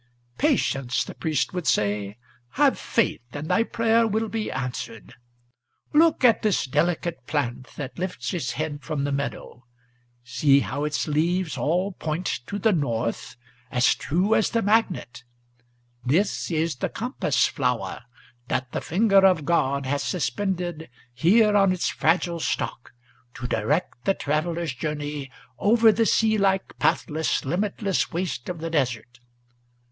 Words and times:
"Patience!" 0.39 1.03
the 1.03 1.13
priest 1.13 1.53
would 1.53 1.67
say; 1.67 2.17
"have 2.53 2.79
faith, 2.79 3.21
and 3.33 3.47
thy 3.47 3.61
prayer 3.61 4.07
will 4.07 4.29
be 4.29 4.51
answered! 4.51 5.13
Look 5.93 6.23
at 6.25 6.41
this 6.41 6.65
delicate 6.65 7.27
plant 7.27 7.67
that 7.75 7.99
lifts 7.99 8.33
its 8.33 8.53
head 8.53 8.81
from 8.81 9.03
the 9.03 9.11
meadow, 9.11 9.63
See 10.23 10.61
how 10.61 10.85
its 10.85 11.07
leaves 11.07 11.55
all 11.55 11.91
point 11.91 12.25
to 12.47 12.57
the 12.57 12.71
north, 12.73 13.35
as 13.69 13.93
true 13.93 14.33
as 14.33 14.49
the 14.49 14.63
magnet; 14.63 15.23
This 16.03 16.49
is 16.49 16.77
the 16.77 16.89
compass 16.89 17.45
flower, 17.45 18.01
that 18.47 18.71
the 18.71 18.81
finger 18.81 19.23
of 19.23 19.45
God 19.45 19.85
has 19.85 20.01
suspended 20.01 20.89
Here 21.13 21.55
on 21.55 21.71
its 21.71 21.89
fragile 21.89 22.39
stock, 22.39 22.89
to 23.35 23.45
direct 23.45 24.05
the 24.05 24.15
traveller's 24.15 24.73
journey 24.73 25.29
Over 25.59 25.91
the 25.91 26.07
sea 26.07 26.39
like, 26.39 26.79
pathless, 26.79 27.45
limitless 27.45 28.11
waste 28.11 28.49
of 28.49 28.61
the 28.61 28.71
desert. 28.71 29.19